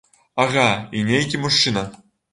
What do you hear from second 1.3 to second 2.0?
мужчына.